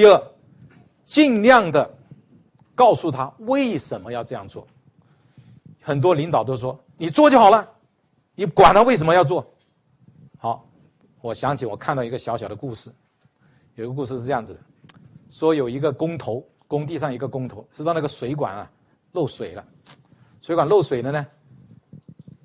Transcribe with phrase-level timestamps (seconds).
[0.00, 0.18] 第二，
[1.04, 1.94] 尽量的
[2.74, 4.66] 告诉他为什么要这样做。
[5.82, 7.68] 很多领导都说：“你做就好了，
[8.34, 9.46] 你管他为什么要做。”
[10.40, 10.66] 好，
[11.20, 12.90] 我想起我看到一个小小的故事，
[13.74, 14.60] 有一个故事是这样子的：
[15.28, 18.70] 说有一个工头，工地上一个工头，知道那个水管啊
[19.12, 19.62] 漏水了，
[20.40, 21.26] 水管漏水了呢，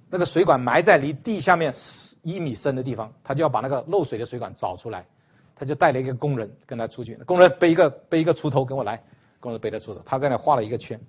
[0.10, 1.74] 那个水管埋在离地下面
[2.22, 5.08] 一米深的地方，他就要把那个漏水的水管找出来。
[5.56, 9.02] 他就带了一个工人跟他出去，工人背一个背一个锄头跟我来，
[9.40, 11.00] 工人背着锄头，他在那画了一个圈，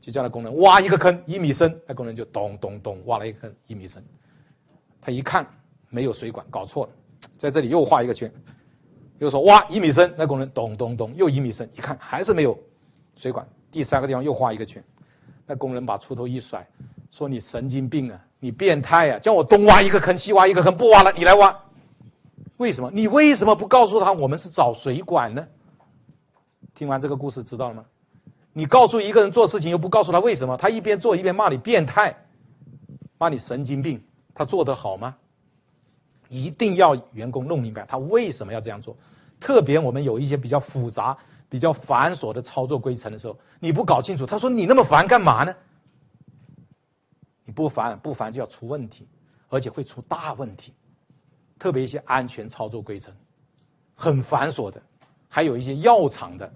[0.00, 4.02] 就叫那工人挖一个坑一米深，那工人就咚咚咚挖了一个坑一米深，
[5.02, 5.46] 他一看
[5.90, 6.92] 没有水管，搞错了，
[7.36, 8.32] 在这里又画一个圈，
[9.18, 12.58] 又说挖一米深，那工人咚咚咚又一米深，一看还是没有
[13.16, 14.82] 水管，第三个地方又画一个圈，
[15.46, 16.66] 那工人把锄头一甩，
[17.10, 21.54] 说你神经病啊，你变态啊，叫我东挖一个坑西挖一个坑，不挖了，你来挖。
[22.62, 22.92] 为什么？
[22.94, 25.48] 你为什么不告诉他我们是找水管呢？
[26.74, 27.84] 听完这个故事知道了吗？
[28.52, 32.16] 你告诉一个人做事情又不告诉他为什么，他一边做一边骂你变态，
[33.18, 35.16] 骂你神经病，他做得好吗？
[36.28, 38.96] 一定要员工弄明白他为什么要这样做。
[39.40, 45.52] 特别我们有一些比较复杂、比较繁琐的操作规程的时候，你不搞清楚，他说你那么烦干嘛呢？
[47.44, 49.08] 你不烦不烦就要出问题，
[49.48, 50.72] 而且会出大问题。
[51.62, 53.14] 特别一些安全操作规程，
[53.94, 54.82] 很繁琐的，
[55.28, 56.52] 还有一些药厂的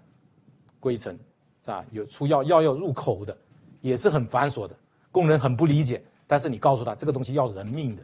[0.81, 1.17] 规程，
[1.63, 1.85] 是吧？
[1.93, 3.39] 有出药药要入口的，
[3.83, 4.77] 也是很繁琐的，
[5.13, 6.03] 工人很不理解。
[6.27, 8.03] 但是你告诉他，这个东西要人命的，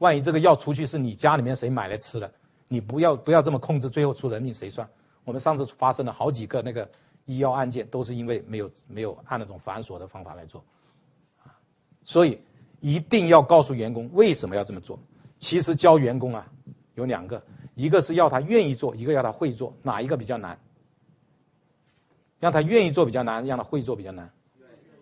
[0.00, 2.30] 万一这个药出去是你家里面谁买来吃的，
[2.68, 4.86] 你不要不要这么控制，最后出人命谁算？
[5.24, 6.86] 我们上次发生了好几个那个
[7.24, 10.62] 医药案件，都是因为没有没有按那种繁琐的方法来做，
[12.02, 12.38] 所以
[12.80, 14.98] 一定要告诉员工为什么要这么做。
[15.44, 16.50] 其实教员工啊，
[16.94, 17.42] 有两个，
[17.74, 20.58] 一个是要他愿意做，一个要他会做，哪一个比较难？
[22.40, 24.32] 让他愿意做比较难，让他会做比较难。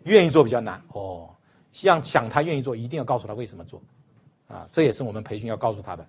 [0.03, 1.37] 愿意做比较难哦，
[1.71, 3.81] 像想他愿意做，一定要告诉他为什么做，
[4.49, 6.05] 啊，这也是我们培训要告诉他的。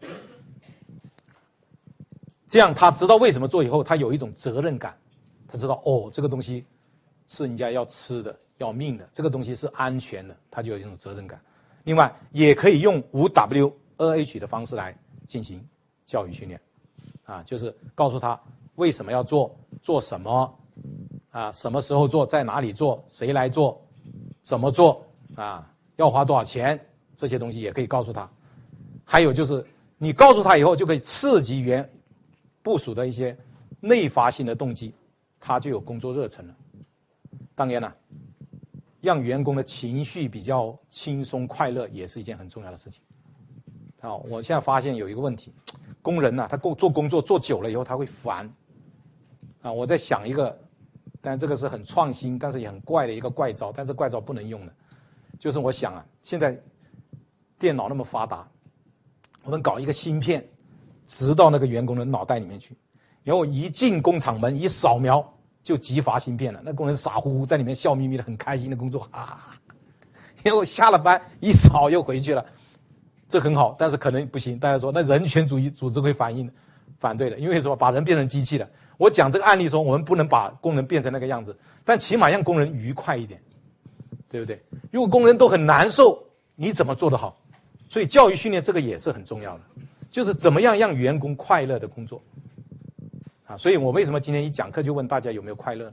[2.48, 4.98] 这样他知道为什么做以后，他有一种责任感，
[5.48, 6.66] 他知道哦，这个东西
[7.28, 11.40] 是人家要吃的、要命的，这个东西是安全的，他就有一种责任感。
[11.84, 13.78] 另外，也可以用五 W。
[13.98, 15.64] 二 H 的方式来进行
[16.06, 16.60] 教育训练，
[17.26, 18.40] 啊，就是告诉他
[18.76, 20.60] 为什么要做，做什么，
[21.32, 23.80] 啊，什么时候做，在哪里做，谁来做，
[24.42, 25.06] 怎么做，
[25.36, 26.80] 啊，要花多少钱，
[27.16, 28.30] 这些东西也可以告诉他。
[29.06, 29.66] 还有就是，
[29.98, 31.88] 你告诉他以后，就可以刺激原
[32.62, 33.38] 部署的一些
[33.80, 34.94] 内发性的动机，
[35.40, 36.56] 他就有工作热忱了。
[37.54, 37.96] 当然了，
[39.02, 43.02] 让员工的情绪比较轻松快乐，也是一件很重要的事情。
[44.04, 45.54] 啊，我现在发现有一个问题，
[46.02, 48.54] 工人呢，他工做工作做久了以后他会烦。
[49.62, 50.60] 啊，我在想一个，
[51.22, 54.74] 但这个是很创新，但是也很怪的一个怪招，但是怪招不能用的，
[55.40, 56.62] 就是我想啊，现在
[57.58, 58.46] 电脑那么发达，
[59.46, 60.50] 我们搞一个芯片，
[61.08, 62.76] 植到那个员工的脑袋里面去，
[63.24, 69.56] 然后一进工厂门一扫描就激发芯片了，那工人傻乎乎在里面笑眯眯的很开心的工作哈啊，
[70.44, 72.46] 然后下了班一扫又回去了。
[73.34, 74.60] 这很好，但是可能不行。
[74.60, 76.52] 大家说，那人权主义组织会反应
[77.00, 77.76] 反对的，因为什么？
[77.76, 78.70] 把人变成机器了。
[78.98, 83.42] 我讲这个案例说，我们不能把工人变成那个样子，但起码让工人愉快一点，
[84.30, 84.62] 对不对？
[84.92, 87.36] 如果工人都很难受，你怎么做得好？
[87.90, 89.64] 所以教育训练这个也是很重要的，
[90.12, 92.22] 就是怎么样让员工快乐的工作
[93.48, 93.58] 啊。
[93.58, 95.92] 所以我为什么今天一讲课就问大家有没有快乐？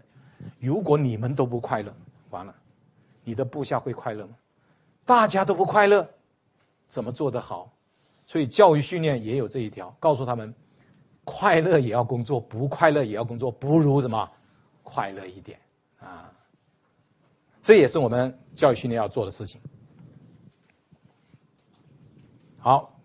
[0.58, 1.90] 如果你们都不快乐，
[2.28, 2.54] 完了，
[3.24, 4.32] 你的部下会快乐吗？
[5.06, 6.06] 大家都不快乐。
[6.90, 7.72] 怎么做得好？
[8.26, 10.54] 所以教育训练也有这一条，告诉他们，
[11.24, 14.30] 快乐也要工作，不快乐也要工作，不如什么
[14.82, 15.58] 快乐一点
[16.00, 16.32] 啊！
[17.62, 19.60] 这也是我们教育训练要做的事情。
[22.58, 22.96] 好。